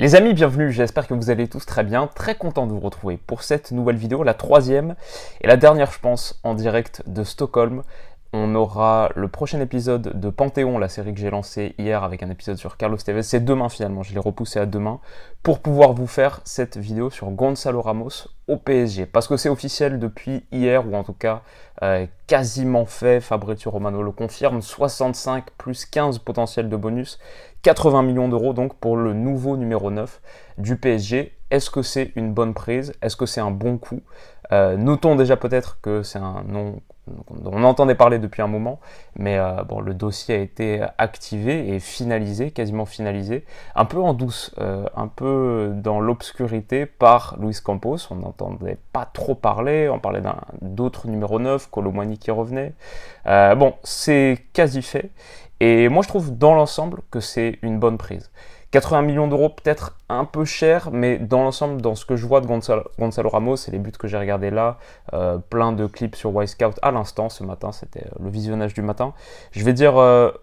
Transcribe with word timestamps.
Les 0.00 0.14
amis, 0.14 0.32
bienvenue, 0.32 0.70
j'espère 0.70 1.08
que 1.08 1.14
vous 1.14 1.28
allez 1.28 1.48
tous 1.48 1.66
très 1.66 1.82
bien, 1.82 2.06
très 2.06 2.36
content 2.36 2.68
de 2.68 2.72
vous 2.72 2.78
retrouver 2.78 3.16
pour 3.16 3.42
cette 3.42 3.72
nouvelle 3.72 3.96
vidéo, 3.96 4.22
la 4.22 4.32
troisième 4.32 4.94
et 5.40 5.48
la 5.48 5.56
dernière 5.56 5.90
je 5.90 5.98
pense 5.98 6.38
en 6.44 6.54
direct 6.54 7.02
de 7.08 7.24
Stockholm. 7.24 7.82
On 8.34 8.54
aura 8.54 9.10
le 9.14 9.26
prochain 9.28 9.58
épisode 9.58 10.20
de 10.20 10.28
Panthéon, 10.28 10.78
la 10.78 10.90
série 10.90 11.14
que 11.14 11.20
j'ai 11.20 11.30
lancée 11.30 11.74
hier 11.78 12.04
avec 12.04 12.22
un 12.22 12.28
épisode 12.28 12.58
sur 12.58 12.76
Carlos 12.76 12.98
Tevez. 12.98 13.22
C'est 13.22 13.42
demain 13.42 13.70
finalement, 13.70 14.02
je 14.02 14.12
l'ai 14.12 14.20
repoussé 14.20 14.58
à 14.58 14.66
demain 14.66 15.00
pour 15.42 15.60
pouvoir 15.60 15.94
vous 15.94 16.06
faire 16.06 16.42
cette 16.44 16.76
vidéo 16.76 17.08
sur 17.08 17.30
Gonzalo 17.30 17.80
Ramos 17.80 18.28
au 18.46 18.58
PSG. 18.58 19.06
Parce 19.06 19.28
que 19.28 19.38
c'est 19.38 19.48
officiel 19.48 19.98
depuis 19.98 20.44
hier, 20.52 20.86
ou 20.86 20.94
en 20.94 21.04
tout 21.04 21.14
cas 21.14 21.40
euh, 21.82 22.04
quasiment 22.26 22.84
fait, 22.84 23.22
Fabrizio 23.22 23.70
Romano 23.70 24.02
le 24.02 24.12
confirme, 24.12 24.60
65 24.60 25.46
plus 25.56 25.86
15 25.86 26.18
potentiels 26.18 26.68
de 26.68 26.76
bonus, 26.76 27.18
80 27.62 28.02
millions 28.02 28.28
d'euros 28.28 28.52
donc 28.52 28.74
pour 28.74 28.98
le 28.98 29.14
nouveau 29.14 29.56
numéro 29.56 29.90
9 29.90 30.20
du 30.58 30.76
PSG. 30.76 31.32
Est-ce 31.50 31.70
que 31.70 31.80
c'est 31.80 32.12
une 32.14 32.34
bonne 32.34 32.52
prise? 32.52 32.92
Est-ce 33.00 33.16
que 33.16 33.24
c'est 33.24 33.40
un 33.40 33.50
bon 33.50 33.78
coup? 33.78 34.02
Euh, 34.52 34.76
Notons 34.76 35.16
déjà 35.16 35.38
peut-être 35.38 35.80
que 35.80 36.02
c'est 36.02 36.18
un 36.18 36.42
nom 36.46 36.82
on 37.44 37.62
entendait 37.64 37.94
parler 37.94 38.18
depuis 38.18 38.42
un 38.42 38.46
moment, 38.46 38.80
mais 39.16 39.38
euh, 39.38 39.62
bon, 39.64 39.80
le 39.80 39.94
dossier 39.94 40.34
a 40.34 40.38
été 40.38 40.84
activé 40.98 41.74
et 41.74 41.80
finalisé, 41.80 42.50
quasiment 42.50 42.86
finalisé, 42.86 43.44
un 43.74 43.84
peu 43.84 43.98
en 43.98 44.14
douce, 44.14 44.54
euh, 44.58 44.84
un 44.96 45.08
peu 45.08 45.72
dans 45.74 46.00
l'obscurité 46.00 46.86
par 46.86 47.36
Luis 47.40 47.56
Campos. 47.62 47.98
On 48.10 48.16
n'entendait 48.16 48.78
pas 48.92 49.06
trop 49.06 49.34
parler, 49.34 49.88
on 49.88 49.98
parlait 49.98 50.22
d'autres 50.62 51.08
numéro 51.08 51.38
9, 51.38 51.70
Colomani 51.70 52.18
qui 52.18 52.30
revenait. 52.30 52.74
Euh, 53.26 53.54
bon, 53.54 53.74
c'est 53.82 54.38
quasi 54.52 54.82
fait, 54.82 55.10
et 55.60 55.88
moi 55.88 56.02
je 56.02 56.08
trouve 56.08 56.36
dans 56.36 56.54
l'ensemble 56.54 57.00
que 57.10 57.20
c'est 57.20 57.58
une 57.62 57.78
bonne 57.78 57.98
prise. 57.98 58.30
80 58.70 59.02
millions 59.02 59.28
d'euros, 59.28 59.48
peut-être 59.48 59.96
un 60.10 60.26
peu 60.26 60.44
cher, 60.44 60.90
mais 60.92 61.18
dans 61.18 61.42
l'ensemble, 61.42 61.80
dans 61.80 61.94
ce 61.94 62.04
que 62.04 62.16
je 62.16 62.26
vois 62.26 62.42
de 62.42 62.46
Gonzalo, 62.46 63.28
Ramos 63.28 63.56
et 63.66 63.70
les 63.70 63.78
buts 63.78 63.92
que 63.92 64.08
j'ai 64.08 64.18
regardés 64.18 64.50
là, 64.50 64.78
euh, 65.14 65.38
plein 65.38 65.72
de 65.72 65.86
clips 65.86 66.16
sur 66.16 66.30
Y-Scout 66.42 66.78
à 66.82 66.90
l'instant 66.90 67.30
ce 67.30 67.44
matin, 67.44 67.72
c'était 67.72 68.04
euh, 68.04 68.22
le 68.24 68.28
visionnage 68.28 68.74
du 68.74 68.82
matin. 68.82 69.14
Je 69.52 69.64
vais 69.64 69.72
dire 69.72 69.94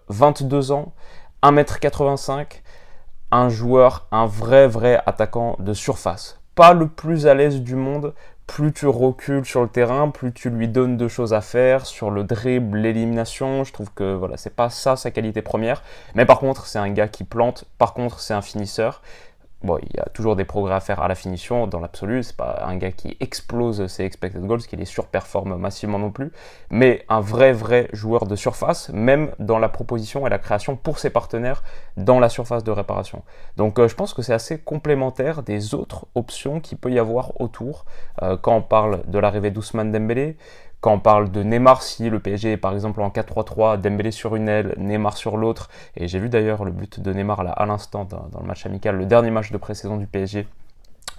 22 0.08 0.70
euh, 0.70 0.74
ans, 0.74 0.92
1m85, 1.44 2.62
un 3.30 3.48
joueur, 3.48 4.08
un 4.10 4.26
vrai, 4.26 4.66
vrai 4.66 5.00
attaquant 5.06 5.56
de 5.60 5.72
surface. 5.72 6.40
Pas 6.56 6.72
le 6.72 6.88
plus 6.88 7.28
à 7.28 7.34
l'aise 7.34 7.60
du 7.60 7.76
monde, 7.76 8.12
plus 8.46 8.72
tu 8.72 8.86
recules 8.86 9.44
sur 9.44 9.62
le 9.62 9.68
terrain, 9.68 10.08
plus 10.10 10.32
tu 10.32 10.50
lui 10.50 10.68
donnes 10.68 10.96
de 10.96 11.08
choses 11.08 11.34
à 11.34 11.40
faire 11.40 11.84
sur 11.84 12.10
le 12.10 12.24
dribble, 12.24 12.78
l'élimination. 12.78 13.64
Je 13.64 13.72
trouve 13.72 13.90
que 13.92 14.14
voilà, 14.14 14.36
c'est 14.36 14.54
pas 14.54 14.70
ça 14.70 14.96
sa 14.96 15.10
qualité 15.10 15.42
première. 15.42 15.82
Mais 16.14 16.24
par 16.24 16.38
contre, 16.38 16.66
c'est 16.66 16.78
un 16.78 16.90
gars 16.90 17.08
qui 17.08 17.24
plante. 17.24 17.64
Par 17.78 17.92
contre, 17.92 18.20
c'est 18.20 18.34
un 18.34 18.42
finisseur. 18.42 19.02
Bon, 19.66 19.78
il 19.82 19.96
y 19.96 19.98
a 19.98 20.04
toujours 20.14 20.36
des 20.36 20.44
progrès 20.44 20.74
à 20.74 20.80
faire 20.80 21.02
à 21.02 21.08
la 21.08 21.16
finition, 21.16 21.66
dans 21.66 21.80
l'absolu, 21.80 22.22
c'est 22.22 22.36
pas 22.36 22.62
un 22.64 22.76
gars 22.76 22.92
qui 22.92 23.16
explose 23.18 23.88
ses 23.88 24.04
expected 24.04 24.40
goals, 24.46 24.60
qui 24.60 24.76
les 24.76 24.84
surperforme 24.84 25.56
massivement 25.56 25.98
non 25.98 26.12
plus, 26.12 26.30
mais 26.70 27.04
un 27.08 27.18
vrai, 27.18 27.52
vrai 27.52 27.88
joueur 27.92 28.26
de 28.26 28.36
surface, 28.36 28.90
même 28.90 29.32
dans 29.40 29.58
la 29.58 29.68
proposition 29.68 30.24
et 30.24 30.30
la 30.30 30.38
création 30.38 30.76
pour 30.76 31.00
ses 31.00 31.10
partenaires 31.10 31.64
dans 31.96 32.20
la 32.20 32.28
surface 32.28 32.62
de 32.62 32.70
réparation. 32.70 33.24
Donc 33.56 33.80
euh, 33.80 33.88
je 33.88 33.96
pense 33.96 34.14
que 34.14 34.22
c'est 34.22 34.32
assez 34.32 34.56
complémentaire 34.60 35.42
des 35.42 35.74
autres 35.74 36.06
options 36.14 36.60
qu'il 36.60 36.78
peut 36.78 36.92
y 36.92 37.00
avoir 37.00 37.40
autour, 37.40 37.86
euh, 38.22 38.36
quand 38.36 38.54
on 38.54 38.62
parle 38.62 39.02
de 39.08 39.18
l'arrivée 39.18 39.50
d'Ousmane 39.50 39.90
Dembélé, 39.90 40.36
quand 40.80 40.92
on 40.92 41.00
parle 41.00 41.30
de 41.30 41.42
Neymar, 41.42 41.82
si 41.82 42.10
le 42.10 42.20
PSG 42.20 42.52
est 42.52 42.56
par 42.56 42.74
exemple 42.74 43.00
en 43.00 43.08
4-3-3, 43.08 43.80
Dembélé 43.80 44.10
sur 44.10 44.36
une 44.36 44.48
aile, 44.48 44.74
Neymar 44.78 45.16
sur 45.16 45.36
l'autre, 45.36 45.68
et 45.96 46.06
j'ai 46.08 46.18
vu 46.18 46.28
d'ailleurs 46.28 46.64
le 46.64 46.70
but 46.70 47.00
de 47.00 47.12
Neymar 47.12 47.42
là 47.42 47.50
à 47.50 47.66
l'instant 47.66 48.04
dans, 48.04 48.28
dans, 48.30 48.40
le 48.40 48.46
match 48.46 48.66
amical, 48.66 48.96
le 48.96 49.06
dernier 49.06 49.30
match 49.30 49.50
de 49.50 49.56
pré-saison 49.58 49.96
du 49.96 50.06
PSG, 50.06 50.46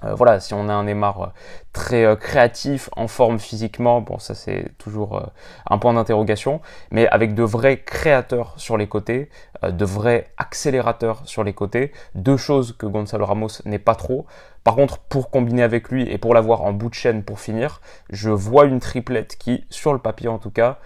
euh, 0.03 0.13
voilà, 0.13 0.39
si 0.39 0.53
on 0.53 0.69
a 0.69 0.73
un 0.73 0.83
Neymar 0.83 1.21
euh, 1.21 1.27
très 1.73 2.05
euh, 2.05 2.15
créatif, 2.15 2.89
en 2.95 3.07
forme 3.07 3.39
physiquement, 3.39 4.01
bon 4.01 4.19
ça 4.19 4.35
c'est 4.35 4.71
toujours 4.77 5.31
un 5.69 5.77
point 5.77 5.93
d'interrogation, 5.93 6.61
mais 6.91 7.07
avec 7.07 7.33
de 7.33 7.43
vrais 7.43 7.79
créateurs 7.79 8.53
sur 8.57 8.77
les 8.77 8.87
côtés, 8.87 9.29
de 9.67 9.85
vrais 9.85 10.29
accélérateurs 10.37 11.21
sur 11.25 11.43
les 11.43 11.53
côtés, 11.53 11.91
deux 12.13 12.37
choses 12.37 12.75
que 12.77 12.85
Gonzalo 12.85 13.25
Ramos 13.25 13.61
n'est 13.65 13.79
pas 13.79 13.95
trop. 13.95 14.25
Par 14.63 14.75
contre, 14.75 14.99
pour 14.99 15.31
combiner 15.31 15.63
avec 15.63 15.89
lui 15.89 16.09
et 16.09 16.17
pour 16.17 16.33
l'avoir 16.33 16.61
en 16.63 16.73
bout 16.73 16.89
de 16.89 16.93
chaîne 16.93 17.23
pour 17.23 17.39
finir, 17.39 17.81
je 18.09 18.29
vois 18.29 18.65
une 18.65 18.79
triplette 18.79 19.37
qui, 19.37 19.65
sur 19.69 19.93
le 19.93 19.99
papier 19.99 20.27
en 20.27 20.37
tout 20.37 20.51
cas, 20.51 20.77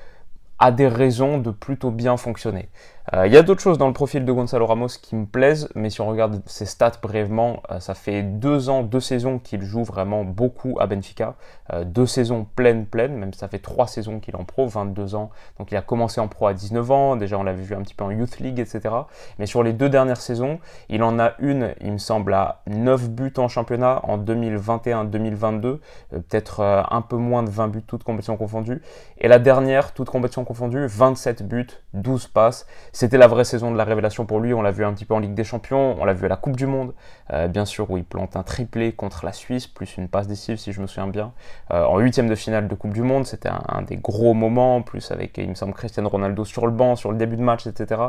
a 0.60 0.72
des 0.72 0.88
raisons 0.88 1.40
de 1.40 1.50
plutôt 1.50 1.90
bien 1.90 2.16
fonctionner. 2.18 2.70
Euh, 3.14 3.26
il 3.28 3.34
y 3.34 3.38
a 3.38 3.42
d'autres 3.42 3.62
choses 3.62 3.78
dans 3.78 3.88
le 3.88 3.94
profil 3.94 4.26
de 4.26 4.32
Gonzalo 4.32 4.66
Ramos 4.66 4.88
qui 5.02 5.16
me 5.16 5.26
plaisent, 5.26 5.70
mais 5.76 5.90
si 5.90 6.02
on 6.02 6.08
regarde 6.08 6.42
ses 6.46 6.66
stats 6.66 6.94
brièvement, 7.02 7.64
euh, 7.72 7.80
ça 7.80 7.96
fait 7.96 8.22
deux 8.22 8.70
ans, 8.70 8.84
deux 8.84 9.00
saisons 9.00 9.40
qu'il 9.40 9.64
joue 9.64 9.84
vraiment 9.84 10.24
beaucoup 10.24 10.78
à 10.80 10.86
Benfica. 10.86 11.36
Euh, 11.74 11.84
deux 11.84 12.06
saisons 12.06 12.46
pleines, 12.56 12.86
pleines, 12.86 13.16
même 13.16 13.34
ça 13.34 13.48
fait 13.48 13.60
trois 13.60 13.88
saisons 13.88 14.20
qu'il 14.20 14.36
est 14.36 14.38
en 14.38 14.44
pro, 14.44 14.68
22 14.68 15.16
ans. 15.16 15.32
Donc 15.58 15.72
il 15.72 15.78
a 15.78 15.82
commencé 15.82 16.22
en 16.22 16.28
pro 16.28 16.48
à 16.48 16.54
19 16.54 16.92
ans, 16.92 17.16
déjà 17.16 17.38
on 17.38 17.44
l'avait 17.44 17.64
vu 17.64 17.76
un 17.76 17.82
petit 17.82 17.96
peu 17.96 18.04
en 18.04 18.12
Youth 18.12 18.40
League, 18.40 18.60
etc. 18.60 18.94
Mais 19.40 19.46
sur 19.46 19.64
les 19.64 19.74
deux 19.74 19.90
dernières 19.90 20.22
saisons, 20.22 20.60
il 20.90 21.02
en 21.02 21.20
a 21.20 21.34
une, 21.40 21.74
il 21.82 21.94
me 21.94 21.98
semble, 21.98 22.34
à 22.34 22.62
9 22.68 23.10
buts 23.10 23.34
en 23.38 23.48
championnat 23.48 24.02
en 24.04 24.20
2021-2022, 24.20 25.80
peut-être 26.12 26.62
un 26.90 27.02
peu 27.02 27.16
moins 27.16 27.44
de 27.44 27.50
20 27.50 27.68
buts, 27.70 27.84
toutes 27.86 28.04
compétitions 28.04 28.38
confondues. 28.38 28.82
Et 29.18 29.28
la 29.28 29.40
dernière, 29.40 29.94
toutes 29.94 30.10
compétitions 30.10 30.44
confondues, 30.46 30.86
27 30.86 31.48
buts, 31.48 31.68
12 31.94 32.28
passes. 32.28 32.68
C'était 32.94 33.18
la 33.18 33.28
vraie 33.28 33.46
saison 33.46 33.72
de 33.72 33.78
la 33.78 33.86
révélation 33.86 34.26
pour 34.26 34.40
lui. 34.40 34.54
On 34.54 34.62
l'a 34.62 34.72
vu 34.72 34.84
un 34.84 34.94
petit 34.94 35.06
peu 35.06 35.14
en 35.14 35.20
Ligue 35.20 35.34
des 35.34 35.44
Champions, 35.44 35.96
on 36.00 36.06
l'a 36.06 36.14
vu 36.14 36.26
à 36.26 36.28
la 36.28 36.36
Coupe 36.36 36.58
du 36.58 36.66
Monde, 36.66 36.94
euh, 37.32 37.48
bien 37.48 37.66
sûr, 37.66 37.90
où 37.90 37.98
il 37.98 38.04
plante 38.04 38.36
un 38.36 38.44
triplé 38.44 38.92
contre 38.92 39.26
la 39.26 39.32
Suisse, 39.32 39.68
plus 39.68 39.98
une 39.98 40.10
passe 40.10 40.28
décisive, 40.28 40.58
si 40.58 40.74
je 40.74 40.82
me 40.82 40.88
souviens 40.88 41.08
bien. 41.08 41.32
Euh, 41.72 41.86
en 41.86 42.00
huitième 42.00 42.28
de 42.28 42.36
finale 42.36 42.68
de 42.68 42.76
Coupe 42.76 42.94
du 42.94 43.02
Monde, 43.02 43.26
c'était 43.26 43.50
un, 43.50 43.82
des 43.82 43.96
gros 43.96 44.34
moments, 44.34 44.82
plus 44.82 45.12
avec, 45.12 45.38
il 45.38 45.50
me 45.50 45.56
semble, 45.56 45.74
Cristiano 45.74 46.10
Ronaldo 46.10 46.44
sur 46.44 46.66
le 46.66 46.74
banc, 46.74 46.96
sur 46.96 47.12
le 47.12 47.18
début 47.18 47.38
de 47.38 47.44
match, 47.44 47.66
etc. 47.66 48.02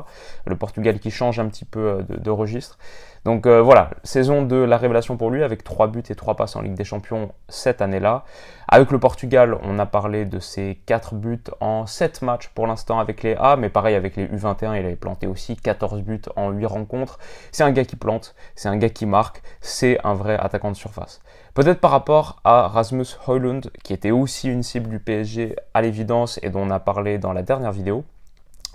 Le 0.46 0.56
Portugal 0.56 0.98
qui 0.98 1.10
change 1.10 1.38
un 1.38 1.46
petit 1.46 1.64
peu 1.64 1.80
euh, 1.80 2.02
de 2.08 2.30
registre. 2.30 2.78
Donc 3.24 3.46
euh, 3.46 3.62
voilà, 3.62 3.90
saison 4.02 4.42
de 4.42 4.56
la 4.56 4.76
révélation 4.76 5.16
pour 5.16 5.30
lui 5.30 5.44
avec 5.44 5.62
3 5.62 5.86
buts 5.88 6.02
et 6.08 6.14
3 6.16 6.34
passes 6.34 6.56
en 6.56 6.60
Ligue 6.60 6.74
des 6.74 6.84
Champions 6.84 7.30
cette 7.48 7.80
année-là. 7.80 8.24
Avec 8.66 8.90
le 8.90 8.98
Portugal, 8.98 9.56
on 9.62 9.78
a 9.78 9.86
parlé 9.86 10.24
de 10.24 10.40
ses 10.40 10.80
4 10.86 11.14
buts 11.14 11.44
en 11.60 11.86
7 11.86 12.22
matchs 12.22 12.48
pour 12.48 12.66
l'instant 12.66 12.98
avec 12.98 13.22
les 13.22 13.36
A, 13.38 13.54
mais 13.56 13.68
pareil 13.68 13.94
avec 13.94 14.16
les 14.16 14.26
U21, 14.26 14.71
il 14.74 14.84
avait 14.84 14.96
planté 14.96 15.26
aussi 15.26 15.56
14 15.56 16.02
buts 16.02 16.22
en 16.36 16.50
8 16.50 16.66
rencontres. 16.66 17.18
C'est 17.50 17.64
un 17.64 17.72
gars 17.72 17.84
qui 17.84 17.96
plante, 17.96 18.34
c'est 18.54 18.68
un 18.68 18.76
gars 18.76 18.88
qui 18.88 19.06
marque, 19.06 19.42
c'est 19.60 19.98
un 20.04 20.14
vrai 20.14 20.36
attaquant 20.38 20.70
de 20.70 20.76
surface. 20.76 21.20
Peut-être 21.54 21.80
par 21.80 21.90
rapport 21.90 22.40
à 22.44 22.68
Rasmus 22.68 23.06
Højlund, 23.26 23.70
qui 23.82 23.92
était 23.92 24.10
aussi 24.10 24.48
une 24.48 24.62
cible 24.62 24.88
du 24.88 24.98
PSG 24.98 25.56
à 25.74 25.82
l'évidence 25.82 26.38
et 26.42 26.50
dont 26.50 26.62
on 26.62 26.70
a 26.70 26.80
parlé 26.80 27.18
dans 27.18 27.32
la 27.32 27.42
dernière 27.42 27.72
vidéo. 27.72 28.04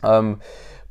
Euh, 0.03 0.35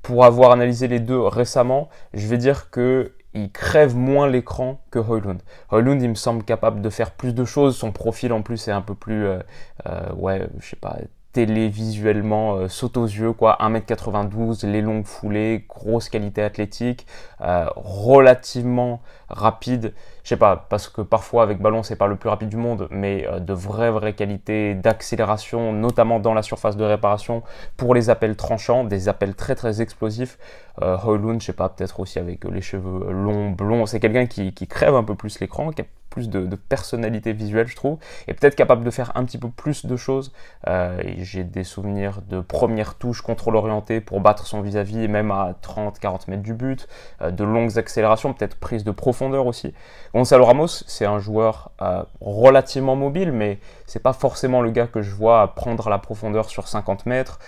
pour 0.02 0.24
avoir 0.24 0.52
analysé 0.52 0.88
les 0.88 1.00
deux 1.00 1.20
récemment, 1.20 1.88
je 2.14 2.26
vais 2.26 2.38
dire 2.38 2.70
que 2.70 3.12
il 3.34 3.52
crève 3.52 3.94
moins 3.94 4.28
l'écran 4.28 4.80
que 4.90 4.98
Hoylund. 4.98 5.42
Hoylund, 5.70 6.00
il 6.00 6.08
me 6.08 6.14
semble 6.14 6.42
capable 6.42 6.80
de 6.80 6.90
faire 6.90 7.10
plus 7.10 7.34
de 7.34 7.44
choses. 7.44 7.76
Son 7.76 7.92
profil 7.92 8.32
en 8.32 8.42
plus 8.42 8.66
est 8.68 8.72
un 8.72 8.80
peu 8.80 8.94
plus, 8.94 9.26
euh, 9.26 9.38
euh, 9.86 10.12
ouais, 10.14 10.48
je 10.58 10.70
sais 10.70 10.76
pas, 10.76 10.96
télévisuellement 11.36 12.54
euh, 12.54 12.68
saute 12.68 12.96
aux 12.96 13.04
yeux 13.04 13.34
quoi. 13.34 13.58
1m92 13.60 14.66
les 14.66 14.80
longues 14.80 15.04
foulées 15.04 15.66
grosse 15.68 16.08
qualité 16.08 16.42
athlétique 16.42 17.06
euh, 17.42 17.66
relativement 17.76 19.02
rapide. 19.28 19.92
Je 20.22 20.30
sais 20.30 20.38
pas 20.38 20.64
parce 20.70 20.88
que 20.88 21.02
parfois 21.02 21.42
avec 21.42 21.60
ballon 21.60 21.82
c'est 21.82 21.96
pas 21.96 22.06
le 22.06 22.16
plus 22.16 22.30
rapide 22.30 22.48
du 22.48 22.56
monde 22.56 22.88
mais 22.90 23.26
euh, 23.28 23.38
de 23.38 23.52
vraies 23.52 23.90
vraies 23.90 24.14
qualités 24.14 24.74
d'accélération 24.74 25.74
notamment 25.74 26.20
dans 26.20 26.32
la 26.32 26.40
surface 26.40 26.78
de 26.78 26.84
réparation 26.84 27.42
pour 27.76 27.94
les 27.94 28.08
appels 28.08 28.34
tranchants 28.34 28.84
des 28.84 29.10
appels 29.10 29.34
très 29.34 29.54
très 29.54 29.82
explosifs. 29.82 30.38
Euh, 30.80 30.96
je 31.38 31.44
sais 31.44 31.52
pas 31.52 31.68
peut-être 31.68 32.00
aussi 32.00 32.18
avec 32.18 32.44
les 32.44 32.62
cheveux 32.62 33.12
longs 33.12 33.50
blonds 33.50 33.84
c'est 33.84 34.00
quelqu'un 34.00 34.24
qui, 34.24 34.52
crève 34.66 34.94
un 34.94 35.04
peu 35.04 35.14
plus 35.14 35.38
l'écran 35.40 35.70
plus 36.16 36.30
de, 36.30 36.56
personnalité 36.56 37.34
visuelle, 37.34 37.66
je 37.66 37.76
trouve, 37.76 37.98
et 38.26 38.32
peut-être 38.32 38.54
capable 38.54 38.84
de 38.84 38.90
faire 38.90 39.12
un 39.16 39.24
petit 39.26 39.36
peu 39.36 39.50
plus 39.50 39.84
de 39.84 39.96
choses. 39.96 40.32
Euh, 40.66 41.02
j'ai 41.18 41.44
des 41.44 41.62
souvenirs 41.62 42.22
de 42.26 42.40
première 42.40 42.94
touche 42.94 43.20
contrôle 43.20 43.54
orienté 43.54 44.00
pour 44.00 44.22
battre 44.22 44.46
son 44.46 44.62
vis-à-vis, 44.62 45.08
même 45.08 45.30
à 45.30 45.54
30-40 45.62 46.30
mètres 46.30 46.42
du 46.42 46.54
but, 46.54 46.88
euh, 47.20 47.30
de 47.30 47.44
longues 47.44 47.76
accélérations, 47.76 48.32
peut-être 48.32 48.56
prise 48.56 48.82
de 48.82 48.92
profondeur 48.92 49.46
aussi. 49.46 49.74
Gonzalo 50.14 50.46
Ramos, 50.46 50.68
c'est 50.86 51.04
un 51.04 51.18
joueur 51.18 51.70
euh, 51.82 52.02
relativement 52.22 52.96
mobile, 52.96 53.30
mais 53.30 53.58
c'est 53.84 54.02
pas 54.02 54.14
forcément 54.14 54.62
le 54.62 54.70
gars 54.70 54.86
que 54.86 55.02
je 55.02 55.14
vois 55.14 55.54
prendre 55.54 55.90
la 55.90 55.98
profondeur 55.98 56.48
sur 56.48 56.66
50 56.66 57.04
mètres 57.04 57.38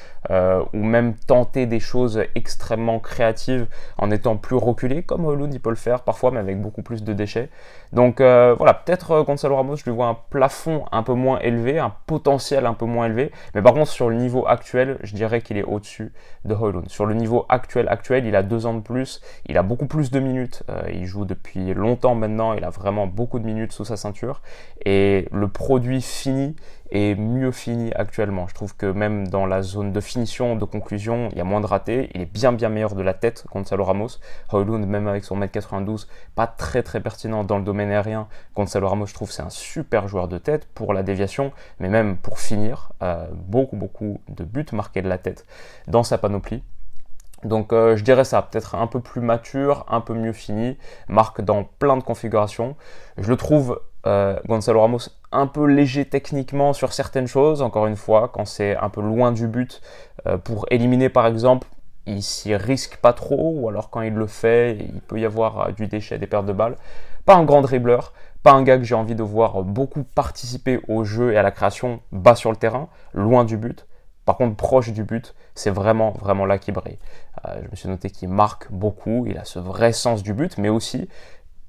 ou 0.75 0.83
même 0.83 1.15
tenter 1.15 1.65
des 1.65 1.81
choses 1.81 2.23
extrêmement 2.35 3.01
créatives 3.01 3.67
en 3.97 4.11
étant 4.11 4.37
plus 4.37 4.57
reculé, 4.57 5.03
comme 5.03 5.25
Holund 5.25 5.55
il 5.55 5.61
peut 5.61 5.71
le 5.71 5.77
faire 5.77 6.03
parfois, 6.03 6.31
mais 6.31 6.39
avec 6.39 6.61
beaucoup 6.61 6.83
plus 6.83 7.03
de 7.03 7.15
déchets. 7.15 7.49
Donc 7.95 8.21
voilà, 8.59 8.75
peut-être 8.75 9.13
euh, 9.13 9.23
Gonzalo 9.23 9.57
Ramos, 9.57 9.77
je 9.77 9.85
lui 9.85 9.93
vois 9.93 10.09
un 10.09 10.19
plafond 10.31 10.85
un 10.93 11.03
peu 11.03 11.15
moins 11.15 11.39
élevé, 11.39 11.79
un 11.79 11.95
potentiel 12.07 12.67
un 12.67 12.75
peu 12.75 12.85
moins 12.85 13.07
élevé, 13.07 13.33
mais 13.55 13.63
par 13.63 13.73
contre 13.73 13.91
sur 13.91 14.11
le 14.11 14.17
niveau 14.17 14.47
actuel, 14.47 14.99
je 15.03 15.15
dirais 15.15 15.41
qu'il 15.41 15.57
est 15.57 15.63
au-dessus 15.63 16.13
de 16.45 16.55
Holund. 16.55 16.89
Sur 16.89 17.07
le 17.07 17.15
niveau 17.15 17.47
actuel, 17.49 17.89
actuel, 17.89 18.27
il 18.27 18.35
a 18.37 18.43
deux 18.43 18.67
ans 18.67 18.75
de 18.75 18.81
plus, 18.81 19.21
il 19.47 19.57
a 19.57 19.63
beaucoup 19.63 19.87
plus 19.87 20.11
de 20.11 20.21
minutes, 20.21 20.65
euh, 20.69 20.83
il 20.93 21.07
joue 21.07 21.25
depuis 21.25 21.73
longtemps 21.73 22.15
maintenant, 22.15 22.53
il 22.53 22.65
a 22.65 22.71
vraiment 22.71 23.07
beaucoup 23.07 23.39
de 23.39 23.45
minutes 23.45 23.73
sous 23.73 23.85
sa 23.85 23.97
ceinture, 23.97 24.43
et 24.85 25.29
le 25.33 25.49
produit 25.49 26.03
fini 26.03 26.57
est 26.91 27.15
mieux 27.15 27.53
fini 27.53 27.93
actuellement. 27.95 28.47
Je 28.49 28.55
trouve 28.55 28.77
que 28.77 28.87
même 28.87 29.29
dans 29.29 29.47
la 29.47 29.63
zone 29.63 29.93
de 29.93 30.01
finition, 30.01 30.57
de 30.57 30.65
conclusion, 30.65 31.29
il 31.33 31.39
y 31.39 31.41
a 31.41 31.45
moins 31.45 31.61
de 31.61 31.67
ratés. 31.67 32.11
Il 32.15 32.21
est 32.23 32.33
bien 32.33 32.53
bien 32.53 32.69
meilleur 32.69 32.95
de 32.95 33.03
la 33.03 33.15
tête, 33.15 33.45
Gonzalo 33.53 33.85
Ramos. 33.85 34.19
Hoylund, 34.53 34.87
même 34.87 35.09
avec 35.09 35.25
son 35.25 35.37
mètre 35.37 35.53
92, 35.53 36.09
pas 36.35 36.47
très 36.47 36.83
très 36.83 37.01
pertinent 37.01 37.45
dans 37.45 37.59
le 37.59 37.65
domaine 37.65 37.91
aérien. 37.91 38.29
Gonzalo 38.55 38.89
Ramos, 38.89 39.07
je 39.07 39.15
trouve, 39.15 39.31
c'est 39.31 39.43
un 39.43 39.51
super 39.51 40.09
joueur 40.09 40.29
de 40.29 40.39
tête 40.39 40.69
pour 40.75 40.95
la 40.95 41.03
déviation, 41.03 41.53
mais 41.79 41.89
même 41.89 42.17
pour 42.17 42.39
finir, 42.39 42.93
euh, 43.03 43.27
beaucoup 43.33 43.77
beaucoup 43.77 44.21
de 44.29 44.45
buts 44.45 44.67
marqués 44.73 45.03
de 45.03 45.09
la 45.09 45.19
tête 45.19 45.47
dans 45.87 46.03
sa 46.03 46.19
panoplie. 46.19 46.63
Donc 47.45 47.73
euh, 47.73 47.97
je 47.97 48.03
dirais 48.03 48.25
ça, 48.25 48.43
peut-être 48.43 48.75
un 48.75 48.87
peu 48.87 49.01
plus 49.01 49.21
mature, 49.21 49.85
un 49.89 50.01
peu 50.01 50.15
mieux 50.15 50.33
fini, 50.33 50.77
marque 51.09 51.41
dans 51.41 51.65
plein 51.65 51.97
de 51.97 52.03
configurations. 52.03 52.77
Je 53.17 53.29
le 53.29 53.37
trouve 53.37 53.81
euh, 54.07 54.39
Gonzalo 54.47 54.81
Ramos 54.81 55.11
un 55.33 55.47
peu 55.47 55.67
léger 55.67 56.05
techniquement 56.05 56.73
sur 56.73 56.93
certaines 56.93 57.27
choses, 57.27 57.63
encore 57.63 57.87
une 57.87 57.97
fois, 57.97 58.31
quand 58.33 58.45
c'est 58.45 58.77
un 58.77 58.89
peu 58.89 59.01
loin 59.01 59.33
du 59.33 59.49
but, 59.49 59.81
euh, 60.27 60.39
pour 60.39 60.67
éliminer 60.71 61.09
par 61.09 61.27
exemple, 61.27 61.67
il 62.07 62.23
s'y 62.23 62.55
risque 62.57 62.97
pas 62.99 63.13
trop, 63.13 63.55
ou 63.57 63.69
alors 63.69 63.91
quand 63.91 64.01
il 64.01 64.15
le 64.15 64.27
fait, 64.27 64.77
il 64.77 65.01
peut 65.01 65.21
y 65.21 65.27
avoir 65.27 65.61
euh, 65.61 65.73
du 65.73 65.87
déchet, 65.89 66.19
des 66.19 66.27
pertes 66.27 66.47
de 66.47 66.53
balles. 66.53 66.77
Pas 67.27 67.35
un 67.35 67.45
grand 67.45 67.61
dribbleur, 67.61 68.15
pas 68.43 68.53
un 68.53 68.63
gars 68.63 68.79
que 68.79 68.85
j'ai 68.85 68.95
envie 68.95 69.15
de 69.15 69.23
voir 69.23 69.63
beaucoup 69.63 70.05
participer 70.05 70.81
au 70.89 71.05
jeu 71.05 71.33
et 71.33 71.37
à 71.37 71.43
la 71.43 71.51
création 71.51 72.01
bas 72.13 72.37
sur 72.37 72.51
le 72.51 72.57
terrain, 72.57 72.89
loin 73.13 73.45
du 73.45 73.57
but. 73.57 73.87
Par 74.25 74.37
contre, 74.37 74.57
proche 74.57 74.93
du 74.93 75.05
but, 75.05 75.35
c'est 75.55 75.71
vraiment, 75.71 76.13
vraiment 76.13 76.47
là 76.47 76.59
qu'il 76.59 76.75
brille. 76.75 76.99
je 77.47 77.71
me 77.71 77.77
suis 77.77 77.89
noté 77.89 78.11
qu'il 78.11 78.29
marque 78.29 78.71
beaucoup, 78.71 79.25
il 79.27 79.39
a 79.39 79.45
ce 79.45 79.59
vrai 79.59 79.93
sens 79.93 80.23
du 80.23 80.35
but, 80.35 80.57
mais 80.59 80.69
aussi, 80.69 81.09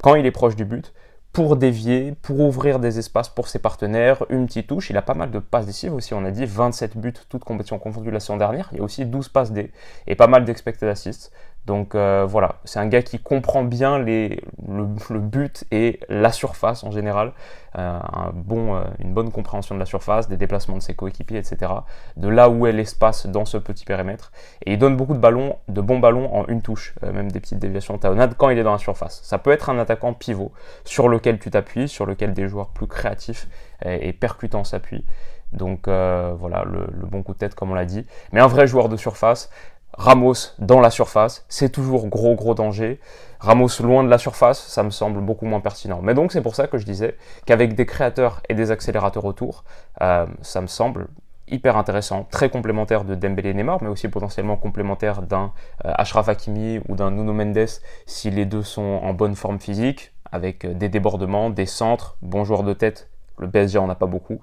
quand 0.04 0.16
il 0.16 0.26
est 0.26 0.32
proche 0.32 0.58
du 0.58 0.66
but, 0.66 0.94
pour 1.32 1.56
dévier, 1.56 2.16
pour 2.22 2.40
ouvrir 2.40 2.80
des 2.80 2.98
espaces 2.98 3.30
pour 3.30 3.48
ses 3.48 3.60
partenaires, 3.60 4.26
une 4.30 4.48
petite 4.48 4.68
touche. 4.68 4.90
Il 4.90 4.98
a 4.98 5.02
pas 5.02 5.14
mal 5.14 5.32
de 5.32 5.40
passes 5.40 5.66
décisives 5.66 5.94
aussi, 5.94 6.14
on 6.14 6.26
a 6.26 6.32
dit 6.32 6.46
27 6.46 6.98
buts, 6.98 7.14
toutes 7.30 7.44
compétitions 7.44 7.78
confondues 7.78 8.12
la 8.12 8.20
saison 8.20 8.38
dernière. 8.38 8.70
Il 8.72 8.80
y 8.80 8.82
a 8.82 8.84
aussi 8.84 9.06
12 9.06 9.30
passes 9.30 9.52
D 9.52 9.72
et 10.08 10.16
pas 10.16 10.28
mal 10.28 10.46
d'expected 10.46 10.90
assists. 10.90 11.32
Donc 11.66 11.94
euh, 11.94 12.26
voilà, 12.28 12.56
c'est 12.64 12.80
un 12.80 12.88
gars 12.88 13.04
qui 13.04 13.20
comprend 13.20 13.64
bien 13.64 14.00
les, 14.00 14.42
le, 14.68 15.20
but 15.20 15.66
et 15.72 16.00
la 16.10 16.32
surface 16.32 16.84
en 16.84 16.90
général, 16.90 17.34
euh, 17.78 18.00
un 18.12 18.32
bon, 18.34 18.76
euh, 18.76 18.84
une 18.98 19.14
bonne 19.14 19.32
compréhension 19.32 19.76
de 19.76 19.80
la 19.80 19.86
surface, 19.86 20.28
des 20.28 20.38
déplacements 20.38 20.78
de 20.78 20.82
ses 20.82 20.96
coéquipiers, 20.96 21.38
etc. 21.38 21.72
De 22.18 22.28
là 22.28 22.50
où 22.50 22.66
est 22.66 22.72
l'espace 22.72 23.28
dans 23.28 23.46
ce 23.46 23.58
petit 23.58 23.86
périmètre. 23.86 24.32
Et 24.66 24.74
il 24.74 24.80
donne 24.80 24.98
beaucoup 24.98 25.14
de 25.14 25.20
ballons, 25.20 25.58
de 25.68 25.82
bons 25.82 26.00
ballons 26.00 26.36
en 26.36 26.48
une 26.48 26.64
touche, 26.64 26.96
même 27.04 27.32
des 27.32 27.40
petites 27.40 27.60
déviations 27.60 27.98
talonnades 28.00 28.34
quand 28.36 28.50
il 28.50 28.58
est 28.58 28.64
dans 28.64 28.72
la 28.72 28.80
surface. 28.80 29.20
Ça 29.24 29.38
peut 29.38 29.52
être 29.52 29.70
un 29.70 29.78
attaquant 29.78 30.14
pivot 30.14 30.52
sur 30.86 31.08
lequel 31.08 31.38
tu 31.38 31.52
t'appuies, 31.52 31.88
sur 31.88 32.08
lequel 32.08 32.34
des 32.34 32.48
joueurs 32.48 32.70
plus 32.70 32.88
créatifs 32.88 33.48
et, 33.86 34.12
percutants 34.14 34.64
s'appuient. 34.64 35.06
Donc 35.54 35.88
voilà, 35.88 36.64
le, 36.66 36.88
le, 36.92 37.06
bon 37.06 37.22
coup 37.22 37.34
de 37.34 37.38
tête 37.38 37.54
comme 37.54 37.70
on 37.70 37.76
l'a 37.76 37.86
dit. 37.86 38.08
Mais 38.32 38.40
un 38.40 38.48
vrai 38.48 38.66
joueur 38.66 38.90
de 38.90 38.98
surface, 38.98 39.52
Ramos 40.00 40.54
dans 40.60 40.80
la 40.80 40.92
surface, 40.92 41.44
c'est 41.50 41.74
toujours 41.74 42.08
gros 42.08 42.34
gros 42.34 42.56
danger. 42.56 43.02
Ramos 43.42 43.68
loin 43.82 44.02
de 44.02 44.10
la 44.10 44.18
surface, 44.18 44.66
ça 44.66 44.82
me 44.82 44.92
semble 44.92 45.20
beaucoup 45.20 45.46
moins 45.46 45.60
pertinent. 45.60 46.00
Mais 46.02 46.14
donc 46.14 46.32
c'est 46.32 46.42
pour 46.42 46.56
ça 46.56 46.68
que 46.68 46.78
je 46.78 46.86
disais 46.86 47.18
qu'avec 47.46 47.76
des 47.76 47.86
créateurs 47.86 48.42
et 48.48 48.54
des 48.54 48.72
accélérateurs 48.72 49.26
autour, 49.26 49.66
euh, 50.02 50.26
ça 50.42 50.62
me 50.62 50.68
semble 50.68 51.10
hyper 51.50 51.76
intéressant, 51.76 52.26
très 52.32 52.50
complémentaire 52.50 53.04
de 53.04 53.14
Dembélé 53.14 53.50
et 53.50 53.54
Neymar, 53.54 53.80
mais 53.84 53.90
aussi 53.90 54.08
potentiellement 54.08 54.56
complémentaire 54.56 55.22
d'un 55.22 55.52
euh, 55.84 55.92
Ashraf 55.96 56.30
Hakimi 56.30 56.80
ou 56.88 56.96
d'un 56.96 57.12
Nuno 57.12 57.34
Mendes 57.34 57.68
si 58.06 58.32
les 58.32 58.46
deux 58.46 58.64
sont 58.64 59.02
en 59.04 59.14
bonne 59.14 59.36
forme 59.36 59.60
physique, 59.60 60.14
avec 60.32 60.64
euh, 60.64 60.74
des 60.74 60.88
débordements, 60.88 61.50
des 61.50 61.66
centres, 61.66 62.16
bon 62.22 62.46
joueur 62.46 62.64
de 62.64 62.72
tête. 62.72 63.10
Le 63.38 63.50
PSG 63.50 63.78
en 63.78 63.90
a 63.90 63.96
pas 63.96 64.06
beaucoup. 64.06 64.40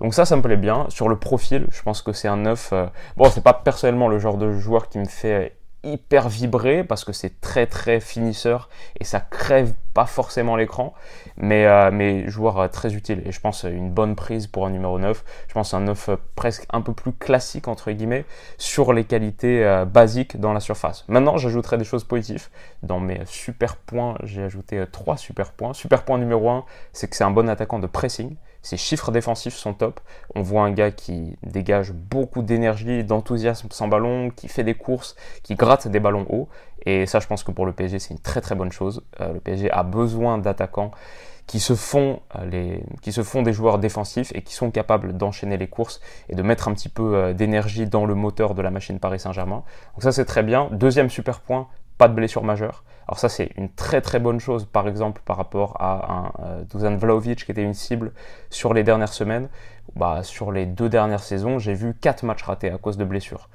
Donc 0.00 0.14
ça, 0.14 0.24
ça 0.24 0.36
me 0.36 0.42
plaît 0.42 0.56
bien. 0.56 0.86
Sur 0.90 1.08
le 1.08 1.16
profil, 1.16 1.66
je 1.70 1.82
pense 1.82 2.02
que 2.02 2.12
c'est 2.12 2.28
un 2.28 2.36
9. 2.36 2.70
Euh, 2.72 2.86
bon, 3.16 3.28
c'est 3.30 3.42
pas 3.42 3.54
personnellement 3.54 4.08
le 4.08 4.18
genre 4.18 4.36
de 4.36 4.52
joueur 4.52 4.88
qui 4.88 4.98
me 4.98 5.06
fait 5.06 5.56
hyper 5.84 6.28
vibrer 6.28 6.84
parce 6.84 7.04
que 7.04 7.12
c'est 7.12 7.40
très 7.40 7.66
très 7.66 8.00
finisseur 8.00 8.68
et 8.98 9.04
ça 9.04 9.20
crève 9.20 9.72
pas 9.98 10.06
forcément 10.06 10.54
l'écran 10.54 10.94
mais, 11.36 11.66
euh, 11.66 11.90
mais 11.92 12.28
joueur 12.28 12.60
euh, 12.60 12.68
très 12.68 12.94
utile 12.94 13.20
et 13.26 13.32
je 13.32 13.40
pense 13.40 13.64
une 13.64 13.90
bonne 13.90 14.14
prise 14.14 14.46
pour 14.46 14.64
un 14.64 14.70
numéro 14.70 14.96
9 14.96 15.24
je 15.48 15.54
pense 15.54 15.74
un 15.74 15.80
9 15.80 16.10
presque 16.36 16.66
un 16.70 16.82
peu 16.82 16.92
plus 16.92 17.12
classique 17.12 17.66
entre 17.66 17.90
guillemets 17.90 18.24
sur 18.58 18.92
les 18.92 19.02
qualités 19.02 19.84
basiques 19.92 20.38
dans 20.38 20.52
la 20.52 20.60
surface 20.60 21.04
maintenant 21.08 21.36
j'ajouterai 21.36 21.78
des 21.78 21.84
choses 21.84 22.04
positives 22.04 22.46
dans 22.84 23.00
mes 23.00 23.22
super 23.26 23.74
points 23.74 24.14
j'ai 24.22 24.44
ajouté 24.44 24.84
trois 24.92 25.16
super 25.16 25.50
points 25.50 25.72
super 25.72 26.04
point 26.04 26.18
numéro 26.18 26.48
1 26.48 26.64
c'est 26.92 27.08
que 27.08 27.16
c'est 27.16 27.24
un 27.24 27.32
bon 27.32 27.48
attaquant 27.48 27.80
de 27.80 27.88
pressing 27.88 28.36
ses 28.62 28.76
chiffres 28.76 29.10
défensifs 29.12 29.54
sont 29.54 29.72
top. 29.72 30.00
On 30.34 30.42
voit 30.42 30.62
un 30.62 30.72
gars 30.72 30.90
qui 30.90 31.36
dégage 31.42 31.92
beaucoup 31.92 32.42
d'énergie, 32.42 33.04
d'enthousiasme 33.04 33.68
sans 33.70 33.88
ballon, 33.88 34.30
qui 34.30 34.48
fait 34.48 34.64
des 34.64 34.74
courses, 34.74 35.16
qui 35.42 35.54
gratte 35.54 35.88
des 35.88 36.00
ballons 36.00 36.26
hauts. 36.28 36.48
Et 36.84 37.06
ça, 37.06 37.20
je 37.20 37.26
pense 37.26 37.44
que 37.44 37.50
pour 37.50 37.66
le 37.66 37.72
PSG, 37.72 37.98
c'est 37.98 38.14
une 38.14 38.20
très 38.20 38.40
très 38.40 38.54
bonne 38.54 38.72
chose. 38.72 39.02
Euh, 39.20 39.34
le 39.34 39.40
PSG 39.40 39.70
a 39.70 39.82
besoin 39.88 40.38
d'attaquants 40.38 40.92
qui 41.48 41.60
se 41.60 41.74
font 41.74 42.20
euh, 42.36 42.76
qui 43.00 43.10
se 43.10 43.22
font 43.22 43.42
des 43.42 43.52
joueurs 43.52 43.78
défensifs 43.78 44.32
et 44.34 44.42
qui 44.42 44.54
sont 44.54 44.70
capables 44.70 45.16
d'enchaîner 45.16 45.56
les 45.56 45.66
courses 45.66 46.00
et 46.28 46.36
de 46.36 46.42
mettre 46.42 46.68
un 46.68 46.74
petit 46.74 46.90
peu 46.90 47.16
euh, 47.16 47.32
d'énergie 47.32 47.86
dans 47.86 48.06
le 48.06 48.14
moteur 48.14 48.54
de 48.54 48.62
la 48.62 48.70
machine 48.70 49.00
Paris 49.00 49.18
Saint-Germain. 49.18 49.64
Donc 49.94 50.02
ça 50.02 50.12
c'est 50.12 50.26
très 50.26 50.42
bien. 50.44 50.68
Deuxième 50.70 51.08
super 51.08 51.40
point, 51.40 51.66
pas 51.96 52.06
de 52.06 52.14
blessure 52.14 52.44
majeure. 52.44 52.84
Alors 53.08 53.18
ça 53.18 53.30
c'est 53.30 53.50
une 53.56 53.70
très 53.70 54.02
très 54.02 54.20
bonne 54.20 54.38
chose 54.38 54.66
par 54.66 54.86
exemple 54.86 55.22
par 55.24 55.38
rapport 55.38 55.76
à 55.80 56.12
un 56.12 56.32
euh, 56.84 56.96
Vlaovic 56.96 57.46
qui 57.46 57.50
était 57.50 57.62
une 57.62 57.74
cible 57.74 58.12
sur 58.50 58.74
les 58.74 58.84
dernières 58.84 59.12
semaines. 59.12 59.48
Bah, 59.96 60.22
sur 60.22 60.52
les 60.52 60.66
deux 60.66 60.90
dernières 60.90 61.22
saisons 61.22 61.58
j'ai 61.58 61.72
vu 61.72 61.94
quatre 61.94 62.24
matchs 62.24 62.42
ratés 62.42 62.70
à 62.70 62.76
cause 62.76 62.98
de 62.98 63.04
blessures 63.04 63.48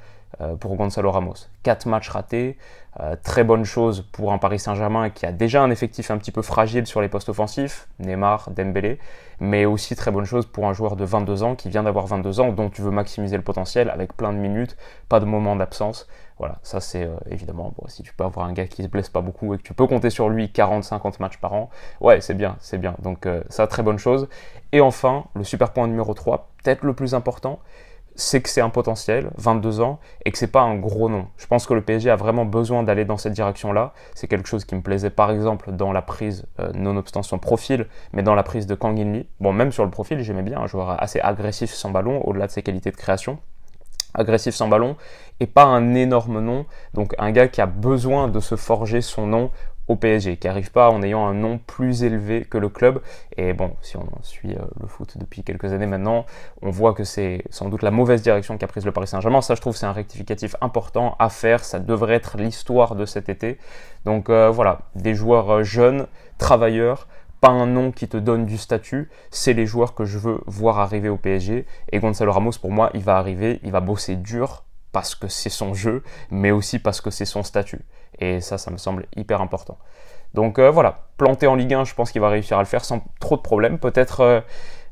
pour 0.59 0.75
Gonzalo 0.75 1.11
Ramos. 1.11 1.47
Quatre 1.63 1.85
matchs 1.85 2.09
ratés, 2.09 2.57
euh, 2.99 3.15
très 3.21 3.43
bonne 3.43 3.65
chose 3.65 4.05
pour 4.11 4.33
un 4.33 4.37
Paris 4.37 4.59
Saint-Germain 4.59 5.09
qui 5.09 5.25
a 5.25 5.31
déjà 5.31 5.63
un 5.63 5.71
effectif 5.71 6.11
un 6.11 6.17
petit 6.19 6.31
peu 6.31 6.43
fragile 6.43 6.85
sur 6.85 7.01
les 7.01 7.09
postes 7.09 7.27
offensifs, 7.29 7.87
Neymar, 7.97 8.51
Dembélé, 8.51 8.99
mais 9.39 9.65
aussi 9.65 9.95
très 9.95 10.11
bonne 10.11 10.25
chose 10.25 10.45
pour 10.45 10.67
un 10.67 10.73
joueur 10.73 10.95
de 10.95 11.03
22 11.03 11.41
ans 11.41 11.55
qui 11.55 11.69
vient 11.69 11.83
d'avoir 11.83 12.05
22 12.05 12.39
ans 12.39 12.51
dont 12.51 12.69
tu 12.69 12.83
veux 12.83 12.91
maximiser 12.91 13.35
le 13.35 13.41
potentiel 13.41 13.89
avec 13.89 14.15
plein 14.15 14.31
de 14.31 14.37
minutes, 14.37 14.77
pas 15.09 15.19
de 15.19 15.25
moments 15.25 15.55
d'absence. 15.55 16.07
Voilà, 16.37 16.59
ça 16.61 16.79
c'est 16.81 17.03
euh, 17.03 17.15
évidemment, 17.31 17.73
si 17.87 18.03
tu 18.03 18.13
peux 18.13 18.25
avoir 18.25 18.45
un 18.45 18.53
gars 18.53 18.67
qui 18.67 18.83
se 18.83 18.87
blesse 18.87 19.09
pas 19.09 19.21
beaucoup 19.21 19.55
et 19.55 19.57
que 19.57 19.63
tu 19.63 19.73
peux 19.73 19.87
compter 19.87 20.11
sur 20.11 20.29
lui 20.29 20.47
40-50 20.47 21.15
matchs 21.19 21.37
par 21.37 21.53
an, 21.53 21.71
ouais, 21.99 22.21
c'est 22.21 22.35
bien, 22.35 22.57
c'est 22.59 22.77
bien. 22.77 22.95
Donc 23.01 23.25
euh, 23.25 23.43
ça, 23.49 23.65
très 23.65 23.81
bonne 23.81 23.97
chose. 23.97 24.27
Et 24.71 24.81
enfin, 24.81 25.25
le 25.33 25.43
super 25.43 25.73
point 25.73 25.87
numéro 25.87 26.13
3, 26.13 26.49
peut-être 26.63 26.83
le 26.83 26.93
plus 26.93 27.15
important, 27.15 27.59
c'est 28.15 28.41
que 28.41 28.49
c'est 28.49 28.61
un 28.61 28.69
potentiel, 28.69 29.31
22 29.37 29.81
ans, 29.81 29.99
et 30.25 30.31
que 30.31 30.37
c'est 30.37 30.51
pas 30.51 30.61
un 30.61 30.75
gros 30.75 31.09
nom. 31.09 31.27
Je 31.37 31.47
pense 31.47 31.65
que 31.65 31.73
le 31.73 31.81
PSG 31.81 32.09
a 32.09 32.15
vraiment 32.15 32.45
besoin 32.45 32.83
d'aller 32.83 33.05
dans 33.05 33.17
cette 33.17 33.33
direction-là. 33.33 33.93
C'est 34.13 34.27
quelque 34.27 34.47
chose 34.47 34.65
qui 34.65 34.75
me 34.75 34.81
plaisait 34.81 35.09
par 35.09 35.31
exemple 35.31 35.71
dans 35.71 35.91
la 35.91 36.01
prise, 36.01 36.45
euh, 36.59 36.71
nonobstant 36.73 37.23
son 37.23 37.39
profil, 37.39 37.87
mais 38.11 38.23
dans 38.23 38.35
la 38.35 38.43
prise 38.43 38.67
de 38.67 38.75
Kang 38.75 38.99
In 38.99 39.21
Bon, 39.39 39.53
même 39.53 39.71
sur 39.71 39.83
le 39.83 39.91
profil, 39.91 40.19
j'aimais 40.21 40.43
bien 40.43 40.59
un 40.59 40.67
joueur 40.67 41.01
assez 41.01 41.19
agressif 41.19 41.71
sans 41.71 41.89
ballon, 41.89 42.21
au-delà 42.25 42.47
de 42.47 42.51
ses 42.51 42.63
qualités 42.63 42.91
de 42.91 42.97
création 42.97 43.39
agressif 44.13 44.53
sans 44.53 44.67
ballon 44.67 44.95
et 45.39 45.47
pas 45.47 45.63
un 45.63 45.95
énorme 45.95 46.39
nom. 46.39 46.65
Donc 46.93 47.15
un 47.17 47.31
gars 47.31 47.47
qui 47.47 47.61
a 47.61 47.65
besoin 47.65 48.27
de 48.27 48.39
se 48.39 48.55
forger 48.55 49.01
son 49.01 49.27
nom 49.27 49.51
au 49.87 49.95
PSG, 49.95 50.37
qui 50.37 50.47
n'arrive 50.47 50.71
pas 50.71 50.89
en 50.89 51.01
ayant 51.01 51.25
un 51.25 51.33
nom 51.33 51.57
plus 51.57 52.03
élevé 52.03 52.45
que 52.45 52.57
le 52.57 52.69
club. 52.69 53.01
Et 53.35 53.53
bon, 53.53 53.75
si 53.81 53.97
on 53.97 54.07
suit 54.21 54.53
euh, 54.53 54.61
le 54.79 54.87
foot 54.87 55.17
depuis 55.17 55.43
quelques 55.43 55.73
années 55.73 55.87
maintenant, 55.87 56.25
on 56.61 56.69
voit 56.69 56.93
que 56.93 57.03
c'est 57.03 57.43
sans 57.49 57.69
doute 57.69 57.83
la 57.83 57.91
mauvaise 57.91 58.21
direction 58.21 58.57
qu'a 58.57 58.67
prise 58.67 58.85
le 58.85 58.91
Paris 58.91 59.07
Saint-Germain. 59.07 59.41
Ça, 59.41 59.55
je 59.55 59.61
trouve, 59.61 59.75
c'est 59.75 59.85
un 59.85 59.91
rectificatif 59.91 60.55
important 60.61 61.15
à 61.19 61.29
faire. 61.29 61.63
Ça 61.65 61.79
devrait 61.79 62.15
être 62.15 62.37
l'histoire 62.37 62.95
de 62.95 63.05
cet 63.05 63.29
été. 63.29 63.57
Donc 64.05 64.29
euh, 64.29 64.49
voilà, 64.49 64.79
des 64.95 65.15
joueurs 65.15 65.49
euh, 65.49 65.63
jeunes, 65.63 66.07
travailleurs, 66.37 67.07
pas 67.41 67.49
un 67.49 67.67
nom 67.67 67.91
qui 67.91 68.07
te 68.07 68.15
donne 68.15 68.45
du 68.45 68.57
statut, 68.57 69.09
c'est 69.29 69.51
les 69.51 69.65
joueurs 69.65 69.95
que 69.95 70.05
je 70.05 70.17
veux 70.17 70.39
voir 70.45 70.79
arriver 70.79 71.09
au 71.09 71.17
PSG. 71.17 71.65
Et 71.91 71.99
Gonzalo 71.99 72.31
Ramos, 72.31 72.53
pour 72.61 72.71
moi, 72.71 72.89
il 72.93 73.01
va 73.01 73.17
arriver, 73.17 73.59
il 73.63 73.71
va 73.71 73.81
bosser 73.81 74.15
dur 74.15 74.63
parce 74.93 75.15
que 75.15 75.27
c'est 75.27 75.49
son 75.49 75.73
jeu, 75.73 76.03
mais 76.31 76.51
aussi 76.51 76.79
parce 76.79 77.01
que 77.01 77.09
c'est 77.09 77.25
son 77.25 77.43
statut. 77.43 77.81
Et 78.19 78.39
ça, 78.39 78.57
ça 78.57 78.71
me 78.71 78.77
semble 78.77 79.07
hyper 79.17 79.41
important. 79.41 79.77
Donc 80.33 80.59
euh, 80.59 80.71
voilà, 80.71 81.07
planté 81.17 81.47
en 81.47 81.55
Ligue 81.55 81.73
1, 81.73 81.83
je 81.83 81.93
pense 81.93 82.11
qu'il 82.11 82.21
va 82.21 82.29
réussir 82.29 82.57
à 82.57 82.61
le 82.61 82.65
faire 82.65 82.85
sans 82.85 83.03
trop 83.19 83.35
de 83.35 83.41
problèmes. 83.41 83.77
Peut-être 83.79 84.21
euh, 84.21 84.41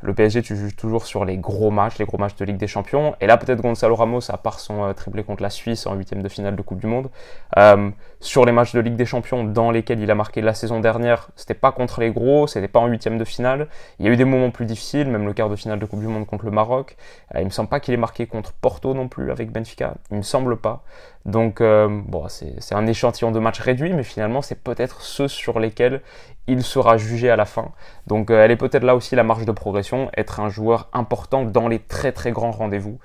le 0.02 0.14
PSG, 0.14 0.42
tu 0.42 0.56
juges 0.56 0.76
toujours 0.76 1.06
sur 1.06 1.26
les 1.26 1.38
gros 1.38 1.70
matchs, 1.70 2.00
les 2.00 2.06
gros 2.06 2.18
matchs 2.18 2.36
de 2.36 2.46
Ligue 2.46 2.58
des 2.58 2.68
Champions. 2.68 3.16
Et 3.22 3.28
là, 3.28 3.38
peut-être 3.38 3.62
Gonzalo 3.62 3.96
Ramos, 3.96 4.32
à 4.32 4.38
part 4.38 4.60
son 4.60 4.84
euh, 4.84 4.94
triplé 4.94 5.24
contre 5.24 5.44
la 5.44 5.50
Suisse 5.50 5.86
en 5.86 5.96
huitième 5.96 6.24
de 6.24 6.30
finale 6.30 6.56
de 6.56 6.62
Coupe 6.62 6.80
du 6.80 6.88
Monde, 6.88 7.10
euh, 7.58 7.92
sur 8.20 8.46
les 8.46 8.52
matchs 8.52 8.74
de 8.74 8.80
Ligue 8.80 8.96
des 8.96 9.06
Champions 9.06 9.44
dans 9.44 9.70
lesquels 9.70 10.00
il 10.00 10.10
a 10.10 10.16
marqué 10.16 10.42
la 10.42 10.54
saison 10.54 10.80
dernière, 10.80 11.30
c'était 11.36 11.54
pas 11.54 11.72
contre 11.72 12.02
les 12.02 12.12
gros, 12.12 12.48
c'était 12.48 12.68
pas 12.68 12.80
en 12.80 12.88
huitième 12.88 13.18
de 13.18 13.26
finale. 13.26 13.68
Il 14.00 14.06
y 14.06 14.10
a 14.10 14.12
eu 14.12 14.18
des 14.18 14.26
moments 14.26 14.52
plus 14.52 14.66
difficiles, 14.66 15.08
même 15.08 15.26
le 15.26 15.34
quart 15.34 15.50
de 15.50 15.56
finale 15.56 15.80
de 15.80 15.86
Coupe 15.86 16.00
du 16.00 16.08
Monde 16.08 16.26
contre 16.26 16.46
le 16.46 16.52
Maroc. 16.52 16.98
Euh, 17.36 17.42
il 17.42 17.46
me 17.46 17.52
semble 17.52 17.70
pas 17.70 17.80
qu'il 17.80 17.94
ait 17.94 17.98
marqué 17.98 18.26
contre 18.26 18.54
Porto 18.54 18.94
non 18.94 19.08
plus 19.08 19.32
avec 19.32 19.52
Benfica. 19.52 19.96
Il 20.10 20.18
me 20.18 20.22
semble 20.24 20.58
pas. 20.58 20.84
Donc, 21.26 21.62
bon, 21.62 22.28
c'est 22.28 22.74
un 22.74 22.88
échantillon 22.88 23.32
de 23.32 23.40
matchs 23.40 23.60
réduit, 23.60 23.94
mais 23.94 24.04
finalement, 24.04 24.42
c'est 24.42 24.62
peut-être 24.62 25.02
ceux 25.02 25.28
sur 25.28 25.60
lesquels 25.60 26.02
il 26.48 26.64
sera 26.64 26.98
jugé 26.98 27.30
à 27.30 27.36
la 27.36 27.46
fin. 27.46 27.72
Donc 28.08 28.30
euh, 28.30 28.44
elle 28.44 28.52
est 28.52 28.58
peut-être 28.58 28.84
là 28.84 28.96
aussi 28.96 29.16
la 29.16 29.24
marge 29.24 29.46
de 29.46 29.52
progression, 29.52 30.10
être 30.18 30.40
un 30.40 30.50
joueur 30.50 30.90
important 30.94 31.46
dans 31.46 31.68
les 31.68 31.80
très 31.80 32.12
très 32.12 32.32
grands 32.32 32.52
rendez-vous 32.52 33.00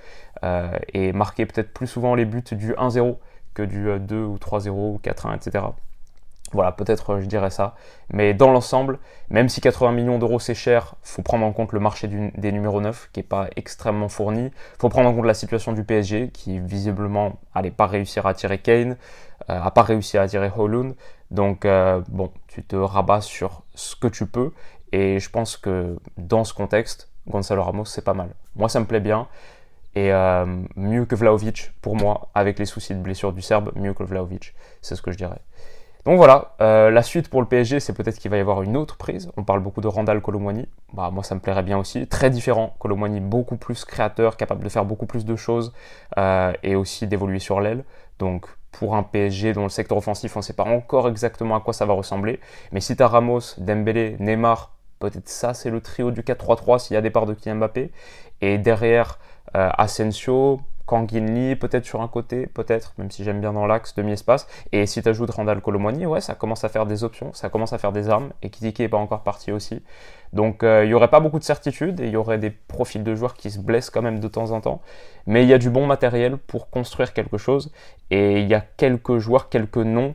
euh, 0.44 0.70
et 0.92 1.12
marquer 1.12 1.46
peut-être 1.46 1.72
plus 1.72 1.86
souvent 1.86 2.14
les 2.14 2.24
buts 2.24 2.42
du 2.52 2.72
1-0 2.72 3.16
que 3.54 3.62
du 3.62 3.88
2 3.98 4.16
euh, 4.16 4.26
ou 4.26 4.36
3-0 4.36 4.70
ou 4.70 5.00
4-1, 5.02 5.36
etc. 5.36 5.64
Voilà, 6.52 6.70
peut-être 6.72 7.20
je 7.20 7.26
dirais 7.26 7.50
ça. 7.50 7.74
Mais 8.10 8.32
dans 8.32 8.52
l'ensemble, 8.52 8.98
même 9.30 9.48
si 9.48 9.60
80 9.60 9.92
millions 9.92 10.18
d'euros 10.18 10.38
c'est 10.38 10.54
cher, 10.54 10.94
faut 11.02 11.22
prendre 11.22 11.44
en 11.44 11.52
compte 11.52 11.72
le 11.72 11.80
marché 11.80 12.08
des 12.08 12.52
numéros 12.52 12.80
9 12.80 13.10
qui 13.12 13.20
n'est 13.20 13.24
pas 13.24 13.48
extrêmement 13.56 14.08
fourni. 14.08 14.52
faut 14.78 14.88
prendre 14.88 15.08
en 15.08 15.14
compte 15.14 15.26
la 15.26 15.34
situation 15.34 15.72
du 15.72 15.82
PSG 15.82 16.30
qui 16.30 16.60
visiblement 16.60 17.40
n'allait 17.54 17.72
pas 17.72 17.86
réussir 17.86 18.26
à 18.26 18.30
attirer 18.30 18.58
Kane, 18.58 18.96
n'a 19.48 19.70
pas 19.72 19.82
réussi 19.82 20.18
à 20.18 20.22
attirer 20.22 20.50
Holund. 20.56 20.94
Donc 21.30 21.64
euh, 21.64 22.00
bon, 22.08 22.30
tu 22.46 22.62
te 22.62 22.76
rabats 22.76 23.20
sur 23.20 23.62
ce 23.74 23.96
que 23.96 24.06
tu 24.06 24.26
peux 24.26 24.52
et 24.92 25.18
je 25.18 25.30
pense 25.30 25.56
que 25.56 25.98
dans 26.16 26.44
ce 26.44 26.54
contexte, 26.54 27.10
Gonzalo 27.26 27.62
Ramos 27.62 27.86
c'est 27.86 28.04
pas 28.04 28.14
mal. 28.14 28.28
Moi 28.54 28.68
ça 28.68 28.78
me 28.78 28.86
plaît 28.86 29.00
bien 29.00 29.26
et 29.96 30.12
euh, 30.12 30.46
mieux 30.76 31.06
que 31.06 31.16
Vlaovic 31.16 31.72
pour 31.82 31.96
moi 31.96 32.28
avec 32.34 32.58
les 32.58 32.66
soucis 32.66 32.94
de 32.94 33.00
blessure 33.00 33.32
du 33.32 33.42
Serbe, 33.42 33.72
mieux 33.74 33.94
que 33.94 34.04
Vlaovic, 34.04 34.54
c'est 34.80 34.94
ce 34.94 35.02
que 35.02 35.10
je 35.10 35.16
dirais. 35.16 35.40
Donc 36.06 36.16
voilà, 36.16 36.54
euh, 36.60 36.90
la 36.90 37.02
suite 37.02 37.28
pour 37.28 37.42
le 37.42 37.48
PSG, 37.48 37.80
c'est 37.80 37.92
peut-être 37.92 38.18
qu'il 38.18 38.30
va 38.30 38.38
y 38.38 38.40
avoir 38.40 38.62
une 38.62 38.76
autre 38.76 38.96
prise. 38.96 39.30
On 39.36 39.44
parle 39.44 39.60
beaucoup 39.60 39.80
de 39.80 39.88
Randall 39.88 40.22
Colomwani. 40.22 40.66
Bah, 40.92 41.10
moi, 41.12 41.22
ça 41.22 41.34
me 41.34 41.40
plairait 41.40 41.64
bien 41.64 41.78
aussi. 41.78 42.06
Très 42.06 42.30
différent. 42.30 42.76
Colomwani, 42.78 43.20
beaucoup 43.20 43.56
plus 43.56 43.84
créateur, 43.84 44.36
capable 44.36 44.62
de 44.62 44.68
faire 44.68 44.84
beaucoup 44.84 45.06
plus 45.06 45.24
de 45.24 45.36
choses 45.36 45.72
et 46.62 46.76
aussi 46.76 47.06
d'évoluer 47.06 47.40
sur 47.40 47.60
l'aile. 47.60 47.84
Donc 48.18 48.46
pour 48.78 48.94
un 48.94 49.02
PSG 49.02 49.52
dont 49.52 49.62
le 49.64 49.68
secteur 49.68 49.98
offensif, 49.98 50.36
on 50.36 50.40
ne 50.40 50.44
sait 50.44 50.52
pas 50.52 50.64
encore 50.64 51.08
exactement 51.08 51.56
à 51.56 51.60
quoi 51.60 51.72
ça 51.72 51.86
va 51.86 51.94
ressembler. 51.94 52.40
Mais 52.72 52.80
si 52.80 52.96
tu 52.96 53.02
as 53.02 53.08
Ramos, 53.08 53.40
Dembélé, 53.58 54.16
Neymar, 54.20 54.72
peut-être 54.98 55.28
ça 55.28 55.54
c'est 55.54 55.70
le 55.70 55.80
trio 55.80 56.10
du 56.10 56.22
4-3-3 56.22 56.78
s'il 56.78 56.94
y 56.94 56.96
a 56.96 57.00
des 57.00 57.10
parts 57.10 57.26
de 57.26 57.34
Kylian 57.34 57.56
Mbappé. 57.56 57.90
Et 58.42 58.58
derrière, 58.58 59.18
euh, 59.56 59.70
Asensio, 59.78 60.60
Lee, 61.12 61.56
peut-être 61.56 61.84
sur 61.84 62.00
un 62.00 62.08
côté, 62.08 62.46
peut-être, 62.46 62.94
même 62.98 63.10
si 63.10 63.24
j'aime 63.24 63.40
bien 63.40 63.52
dans 63.52 63.66
l'axe, 63.66 63.94
demi-espace. 63.94 64.46
Et 64.72 64.86
si 64.86 65.02
tu 65.02 65.08
ajoutes 65.08 65.30
Randall 65.30 65.60
Colomoni, 65.60 66.06
ouais, 66.06 66.20
ça 66.20 66.34
commence 66.34 66.64
à 66.64 66.68
faire 66.68 66.86
des 66.86 67.04
options, 67.04 67.32
ça 67.32 67.48
commence 67.48 67.72
à 67.72 67.78
faire 67.78 67.92
des 67.92 68.08
armes. 68.08 68.30
Et 68.42 68.50
Kitiki 68.50 68.82
n'est 68.82 68.88
pas 68.88 68.96
encore 68.96 69.22
parti 69.22 69.52
aussi. 69.52 69.82
Donc 70.32 70.62
euh, 70.62 70.84
il 70.84 70.88
n'y 70.88 70.94
aurait 70.94 71.08
pas 71.08 71.20
beaucoup 71.20 71.38
de 71.38 71.44
certitudes 71.44 72.00
et 72.00 72.06
il 72.06 72.10
y 72.10 72.16
aurait 72.16 72.38
des 72.38 72.50
profils 72.50 73.02
de 73.02 73.14
joueurs 73.14 73.34
qui 73.34 73.50
se 73.50 73.58
blessent 73.58 73.90
quand 73.90 74.02
même 74.02 74.20
de 74.20 74.28
temps 74.28 74.50
en 74.50 74.60
temps. 74.60 74.82
Mais 75.26 75.42
il 75.42 75.48
y 75.48 75.54
a 75.54 75.58
du 75.58 75.70
bon 75.70 75.86
matériel 75.86 76.36
pour 76.36 76.70
construire 76.70 77.12
quelque 77.12 77.38
chose. 77.38 77.72
Et 78.10 78.40
il 78.40 78.48
y 78.48 78.54
a 78.54 78.60
quelques 78.60 79.18
joueurs, 79.18 79.48
quelques 79.48 79.76
noms 79.78 80.14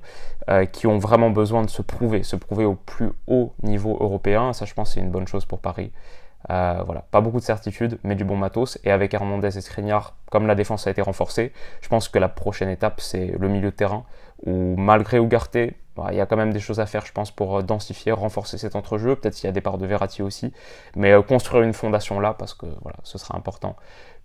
euh, 0.50 0.66
qui 0.66 0.88
ont 0.88 0.98
vraiment 0.98 1.30
besoin 1.30 1.64
de 1.64 1.70
se 1.70 1.82
prouver, 1.82 2.24
se 2.24 2.36
prouver 2.36 2.66
au 2.66 2.76
plus 2.76 3.10
haut 3.28 3.54
niveau 3.64 3.98
européen. 4.00 4.54
Ça, 4.54 4.66
je 4.66 4.74
pense, 4.74 4.94
c'est 4.94 5.02
une 5.02 5.12
bonne 5.12 5.28
chose 5.28 5.46
pour 5.46 5.60
Paris. 5.60 5.92
Euh, 6.50 6.82
voilà, 6.86 7.06
pas 7.12 7.22
beaucoup 7.22 7.40
de 7.40 7.44
certitudes, 7.44 8.00
mais 8.04 8.16
du 8.16 8.24
bon 8.24 8.36
matos. 8.36 8.80
Et 8.84 8.92
avec 8.92 9.14
Hernandez 9.14 9.58
et 9.58 9.62
Skriniar, 9.62 10.16
comme 10.32 10.48
la 10.48 10.56
défense 10.56 10.88
a 10.88 10.92
été 10.92 11.02
renforcée, 11.02 11.54
je 11.82 11.90
pense 11.90 12.10
que 12.10 12.20
la 12.20 12.30
prochaine 12.30 12.70
étape, 12.70 13.00
c'est 13.00 13.34
le 13.38 13.48
milieu 13.48 13.72
de 13.72 13.76
terrain, 13.76 14.06
où 14.46 14.76
malgré 14.78 15.20
Ougarté, 15.20 15.76
bah, 15.96 16.08
il 16.12 16.18
y 16.18 16.22
a 16.22 16.26
quand 16.26 16.38
même 16.38 16.54
des 16.54 16.60
choses 16.60 16.80
à 16.80 16.86
faire, 16.86 17.06
je 17.06 17.12
pense, 17.12 17.32
pour 17.32 17.58
euh, 17.58 17.62
densifier, 17.62 18.12
renforcer 18.12 18.58
cet 18.58 18.76
entrejeu. 18.76 19.16
Peut-être 19.16 19.36
s'il 19.36 19.46
y 19.46 19.50
a 19.50 19.54
des 19.54 19.62
parts 19.62 19.78
de 19.78 19.86
Verratti 19.86 20.24
aussi, 20.24 20.54
mais 20.96 21.12
euh, 21.12 21.22
construire 21.22 21.64
une 21.64 21.74
fondation 21.74 22.20
là, 22.20 22.34
parce 22.34 22.54
que 22.54 22.66
voilà, 22.82 22.98
ce 23.04 23.18
sera 23.18 23.38
important 23.38 23.76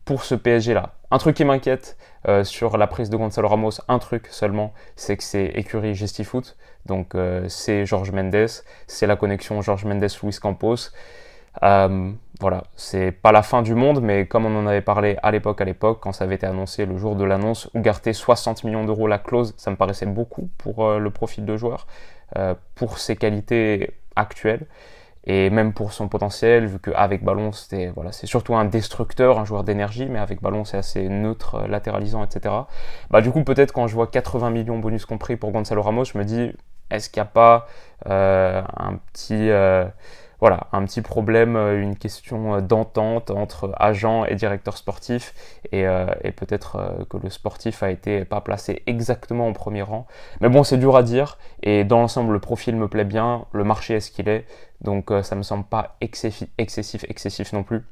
pour 0.05 0.23
ce 0.23 0.37
PSG 0.37 0.73
là. 0.73 0.95
Un 1.11 1.19
truc 1.19 1.37
qui 1.37 1.45
m'inquiète 1.45 1.97
sur 2.45 2.77
la 2.77 2.87
prise 2.87 3.11
de 3.11 3.17
Gonzalo 3.17 3.49
Ramos, 3.49 3.81
un 3.89 3.99
truc 3.99 4.29
seulement, 4.31 4.73
c'est 4.95 5.17
que 5.17 5.25
c'est 5.25 5.47
écurie 5.47 5.97
Gestifoot. 5.97 6.57
Donc 6.87 7.17
c'est 7.49 7.87
Georges 7.87 8.13
Mendes, 8.13 8.47
c'est 8.87 9.09
la 9.09 9.17
connexion 9.17 9.63
Georges 9.63 9.85
Mendes-Luis 9.85 10.39
Campos. 10.41 10.93
Euh, 11.63 12.13
voilà, 12.41 12.65
c'est 12.77 13.13
pas 13.13 13.33
la 13.33 13.43
fin 13.43 13.63
du 13.63 13.75
monde, 13.75 14.01
mais 14.03 14.27
comme 14.27 14.45
on 14.45 14.59
en 14.59 14.67
avait 14.67 14.83
parlé 14.83 15.17
à 15.23 15.31
l'époque, 15.31 15.61
à 15.61 15.65
l'époque, 15.65 16.01
quand 16.03 16.13
ça 16.13 16.25
avait 16.25 16.35
été 16.35 16.47
annoncé 16.47 16.85
le 16.85 16.99
jour 16.99 17.17
de 17.17 17.25
l'annonce, 17.25 17.71
Ougarté 17.75 18.13
60 18.13 18.65
millions 18.65 18.85
d'euros 18.85 19.07
la 19.07 19.19
clause, 19.19 19.55
ça 19.57 19.71
me 19.71 19.77
paraissait 19.77 20.07
beaucoup 20.07 20.51
pour 20.59 20.85
euh, 20.85 20.99
le 20.99 21.11
profil 21.11 21.47
de 21.47 21.57
joueur, 21.57 21.87
euh, 22.37 22.55
pour 22.75 22.99
ses 22.99 23.17
qualités 23.17 23.95
actuelles 24.17 24.67
et 25.25 25.51
même 25.51 25.73
pour 25.73 25.93
son 25.93 26.09
potentiel, 26.09 26.67
vu 26.67 26.79
qu'avec 26.79 27.25
ballon, 27.25 27.51
c'était 27.51 27.89
voilà, 27.89 28.13
c'est 28.13 28.27
surtout 28.27 28.55
un 28.55 28.65
destructeur, 28.65 29.41
un 29.41 29.45
joueur 29.45 29.65
d'énergie, 29.65 30.07
mais 30.07 30.21
avec 30.21 30.41
ballon, 30.41 30.65
c'est 30.65 30.77
assez 30.77 31.09
neutre, 31.09 31.67
latéralisant, 31.67 32.23
etc. 32.23 32.55
Bah, 33.11 33.23
du 33.23 33.33
coup, 33.33 33.43
peut-être 33.43 33.73
quand 33.73 33.89
je 33.89 33.95
vois 33.95 34.07
80 34.07 34.51
millions 34.51 34.79
bonus 34.79 35.05
compris 35.05 35.37
pour 35.37 35.51
Gonzalo 35.51 35.83
Ramos, 35.83 36.05
je 36.05 36.19
me 36.19 36.25
dis, 36.25 36.53
est-ce 36.91 37.11
qu'il 37.11 37.21
n'y 37.21 37.27
a 37.27 37.31
pas 37.31 37.67
un 38.05 39.01
petit 39.13 39.51
voilà, 40.41 40.67
un 40.73 40.85
petit 40.85 41.01
problème, 41.01 41.57
euh, 41.57 41.81
une 41.81 41.97
question 41.97 42.57
euh, 42.57 42.61
d'entente 42.61 43.31
entre 43.31 43.73
agent 43.77 44.27
et 44.27 44.35
directeur 44.35 44.77
sportif, 44.77 45.35
et, 45.73 45.87
euh, 45.87 46.07
peut-être 46.37 47.07
que 47.09 47.17
le 47.17 47.31
sportif 47.31 47.83
a 47.83 47.91
été 47.91 48.25
pas 48.25 48.41
placé 48.41 48.83
exactement 48.87 49.49
au 49.49 49.53
premier 49.53 49.83
rang. 49.83 50.07
Mais 50.41 50.49
bon, 50.49 50.63
c'est 50.63 50.77
dur 50.77 50.97
à 50.97 51.03
dire, 51.03 51.39
et 51.63 51.85
dans 51.85 52.01
l'ensemble, 52.01 52.33
le 52.33 52.41
profil 52.41 52.77
me 52.77 52.89
plaît 52.89 53.05
bien, 53.05 53.47
le 53.53 53.65
marché 53.65 53.95
est 53.95 54.01
ce 54.01 54.11
qu'il 54.11 54.29
est, 54.29 54.45
donc 54.83 55.11
ça 55.23 55.35
me 55.35 55.43
semble 55.43 55.65
pas 55.65 55.97
excessif, 56.01 56.49
excessif, 56.59 57.53
non 57.53 57.63
plus. 57.63 57.83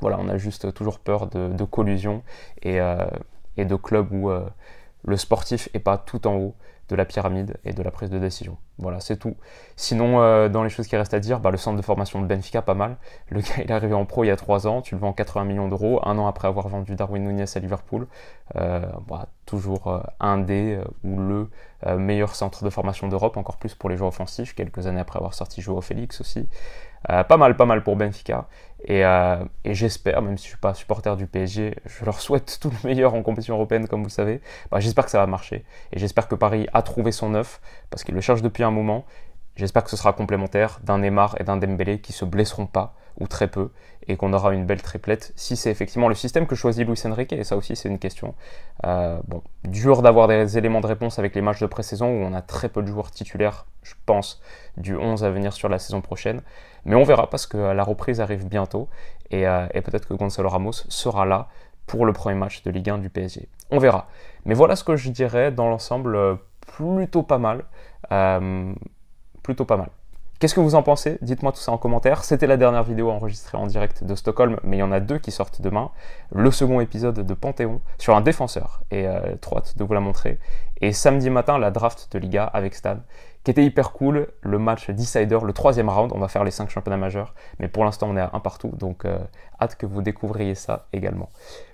Voilà, 0.00 0.18
on 0.20 0.28
a 0.28 0.36
juste 0.36 0.72
toujours 0.74 0.98
peur 0.98 1.26
de, 1.28 1.64
collusion 1.64 2.22
et, 2.62 2.78
et, 3.56 3.64
de 3.64 3.76
clubs 3.76 4.12
où 4.12 4.30
le 5.04 5.16
sportif 5.16 5.68
est 5.72 5.78
pas 5.80 5.96
tout 5.98 6.26
en 6.26 6.34
haut 6.36 6.54
de 6.90 6.96
la 6.96 7.04
pyramide 7.04 7.56
et 7.64 7.72
de 7.72 7.82
la 7.82 7.90
prise 7.90 8.10
de 8.10 8.18
décision. 8.18 8.58
Voilà, 8.78 8.98
c'est 8.98 9.16
tout. 9.16 9.36
Sinon, 9.76 10.20
euh, 10.20 10.48
dans 10.48 10.64
les 10.64 10.70
choses 10.70 10.88
qui 10.88 10.96
restent 10.96 11.14
à 11.14 11.20
dire, 11.20 11.38
bah, 11.38 11.50
le 11.52 11.56
centre 11.56 11.76
de 11.76 11.82
formation 11.82 12.20
de 12.20 12.26
Benfica, 12.26 12.62
pas 12.62 12.74
mal. 12.74 12.96
Le 13.28 13.40
gars, 13.40 13.48
il 13.58 13.70
est 13.70 13.70
arrivé 13.70 13.94
en 13.94 14.04
pro 14.04 14.24
il 14.24 14.26
y 14.26 14.30
a 14.30 14.36
3 14.36 14.66
ans, 14.66 14.82
tu 14.82 14.96
le 14.96 15.00
vends 15.00 15.12
80 15.12 15.44
millions 15.44 15.68
d'euros, 15.68 16.00
un 16.04 16.18
an 16.18 16.26
après 16.26 16.48
avoir 16.48 16.68
vendu 16.68 16.96
Darwin 16.96 17.24
Nunez 17.24 17.44
à 17.54 17.58
Liverpool. 17.60 18.08
Euh, 18.56 18.80
bah, 19.06 19.28
toujours 19.46 19.86
euh, 19.86 20.00
un 20.18 20.38
des 20.38 20.80
ou 21.04 21.20
le 21.20 21.48
meilleur 21.96 22.34
centre 22.34 22.64
de 22.64 22.70
formation 22.70 23.08
d'Europe, 23.08 23.36
encore 23.36 23.56
plus 23.56 23.74
pour 23.74 23.88
les 23.88 23.96
joueurs 23.96 24.08
offensifs, 24.08 24.54
quelques 24.54 24.86
années 24.86 25.00
après 25.00 25.18
avoir 25.18 25.32
sorti 25.32 25.62
Joao 25.62 25.80
Félix 25.80 26.20
aussi. 26.20 26.46
Pas 27.06 27.36
mal, 27.36 27.56
pas 27.56 27.66
mal 27.66 27.82
pour 27.82 27.96
Benfica. 27.96 28.48
Et, 28.84 29.02
j'espère, 29.64 30.22
même 30.22 30.38
si 30.38 30.44
je 30.44 30.48
ne 30.48 30.52
suis 30.52 30.60
pas 30.60 30.74
supporter 30.74 31.16
du 31.16 31.26
PSG, 31.26 31.76
je 31.84 32.04
leur 32.04 32.20
souhaite 32.20 32.58
tout 32.60 32.70
le 32.70 32.88
meilleur 32.88 33.14
en 33.14 33.22
compétition 33.22 33.54
européenne, 33.54 33.88
comme 33.88 34.00
vous 34.00 34.08
le 34.08 34.12
savez. 34.12 34.40
Bah, 34.70 34.80
j'espère 34.80 35.04
que 35.04 35.10
ça 35.10 35.18
va 35.18 35.26
marcher. 35.26 35.64
Et 35.92 35.98
j'espère 35.98 36.28
que 36.28 36.34
Paris 36.34 36.66
a 36.72 36.82
trouvé 36.82 37.12
son 37.12 37.34
œuf, 37.34 37.60
parce 37.90 38.04
qu'il 38.04 38.14
le 38.14 38.20
cherche 38.20 38.42
depuis 38.42 38.62
un 38.62 38.70
moment. 38.70 39.04
J'espère 39.56 39.84
que 39.84 39.90
ce 39.90 39.96
sera 39.96 40.12
complémentaire 40.12 40.80
d'un 40.82 40.98
Neymar 40.98 41.36
et 41.38 41.44
d'un 41.44 41.56
Dembélé 41.56 42.00
qui 42.00 42.12
se 42.12 42.24
blesseront 42.24 42.66
pas, 42.66 42.94
ou 43.18 43.26
très 43.26 43.48
peu, 43.48 43.70
et 44.08 44.16
qu'on 44.16 44.32
aura 44.32 44.54
une 44.54 44.66
belle 44.66 44.82
triplette, 44.82 45.32
si 45.36 45.56
c'est 45.56 45.70
effectivement 45.70 46.08
le 46.08 46.14
système 46.14 46.46
que 46.46 46.54
choisit 46.54 46.86
Luis 46.86 47.00
Enrique, 47.04 47.32
et 47.32 47.44
ça 47.44 47.56
aussi 47.56 47.76
c'est 47.76 47.88
une 47.88 47.98
question. 47.98 48.34
Euh, 48.86 49.18
bon, 49.28 49.42
dur 49.64 50.02
d'avoir 50.02 50.26
des 50.28 50.58
éléments 50.58 50.80
de 50.80 50.86
réponse 50.86 51.18
avec 51.18 51.34
les 51.34 51.42
matchs 51.42 51.60
de 51.60 51.66
pré-saison 51.66 52.08
où 52.08 52.24
on 52.24 52.32
a 52.34 52.42
très 52.42 52.68
peu 52.68 52.82
de 52.82 52.88
joueurs 52.88 53.10
titulaires, 53.10 53.66
je 53.82 53.94
pense, 54.06 54.40
du 54.76 54.96
11 54.96 55.24
à 55.24 55.30
venir 55.30 55.52
sur 55.52 55.68
la 55.68 55.78
saison 55.78 56.00
prochaine. 56.00 56.42
Mais 56.84 56.96
on 56.96 57.04
verra 57.04 57.28
parce 57.28 57.46
que 57.46 57.56
la 57.56 57.84
reprise 57.84 58.20
arrive 58.20 58.46
bientôt, 58.46 58.88
et, 59.30 59.46
euh, 59.46 59.66
peut-être 59.68 60.08
que 60.08 60.14
Gonzalo 60.14 60.48
Ramos 60.48 60.72
sera 60.88 61.24
là 61.26 61.48
pour 61.86 62.06
le 62.06 62.12
premier 62.12 62.36
match 62.36 62.62
de 62.62 62.70
Ligue 62.70 62.90
1 62.90 62.98
du 62.98 63.10
PSG. 63.10 63.48
On 63.70 63.78
verra. 63.78 64.08
Mais 64.44 64.54
voilà 64.54 64.76
ce 64.76 64.84
que 64.84 64.96
je 64.96 65.10
dirais 65.10 65.52
dans 65.52 65.68
l'ensemble, 65.68 66.16
euh, 66.16 66.34
plutôt 66.66 67.22
pas 67.22 67.38
mal. 67.38 67.64
plutôt 69.42 69.64
pas 69.64 69.76
mal. 69.76 69.90
Qu'est-ce 70.40 70.54
que 70.54 70.60
vous 70.60 70.74
en 70.74 70.82
pensez? 70.82 71.18
Dites-moi 71.20 71.52
tout 71.52 71.60
ça 71.60 71.70
en 71.70 71.76
commentaire. 71.76 72.24
C'était 72.24 72.46
la 72.46 72.56
dernière 72.56 72.82
vidéo 72.82 73.10
enregistrée 73.10 73.58
en 73.58 73.66
direct 73.66 74.04
de 74.04 74.14
Stockholm, 74.14 74.58
mais 74.64 74.78
il 74.78 74.80
y 74.80 74.82
en 74.82 74.90
a 74.90 74.98
deux 74.98 75.18
qui 75.18 75.32
sortent 75.32 75.60
demain. 75.60 75.90
Le 76.32 76.50
second 76.50 76.80
épisode 76.80 77.26
de 77.26 77.34
Panthéon 77.34 77.82
sur 77.98 78.16
un 78.16 78.22
défenseur, 78.22 78.80
et 78.90 79.06
euh, 79.06 79.36
trop 79.42 79.58
hâte 79.58 79.76
de 79.76 79.84
vous 79.84 79.92
la 79.92 80.00
montrer. 80.00 80.38
Et 80.80 80.94
samedi 80.94 81.28
matin, 81.28 81.58
la 81.58 81.70
draft 81.70 82.08
de 82.12 82.18
Liga 82.18 82.44
avec 82.44 82.74
Stan, 82.74 82.96
qui 83.44 83.50
était 83.50 83.62
hyper 83.62 83.92
cool. 83.92 84.28
Le 84.40 84.58
match 84.58 84.88
Decider, 84.88 85.40
le 85.44 85.52
troisième 85.52 85.90
round. 85.90 86.10
On 86.14 86.18
va 86.18 86.28
faire 86.28 86.44
les 86.44 86.50
cinq 86.50 86.70
championnats 86.70 86.96
majeurs, 86.96 87.34
mais 87.58 87.68
pour 87.68 87.84
l'instant, 87.84 88.08
on 88.08 88.16
est 88.16 88.20
à 88.20 88.30
un 88.32 88.40
partout, 88.40 88.72
donc 88.78 89.04
euh, 89.04 89.18
hâte 89.60 89.76
que 89.76 89.84
vous 89.84 90.00
découvriez 90.00 90.54
ça 90.54 90.86
également. 90.94 91.28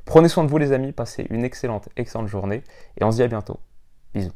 Prenez 0.06 0.28
soin 0.28 0.42
de 0.42 0.48
vous, 0.48 0.58
les 0.58 0.72
amis. 0.72 0.90
Passez 0.90 1.28
une 1.30 1.44
excellente, 1.44 1.88
excellente 1.96 2.26
journée, 2.26 2.64
et 3.00 3.04
on 3.04 3.12
se 3.12 3.18
dit 3.18 3.22
à 3.22 3.28
bientôt. 3.28 3.60
Bisous. 4.12 4.32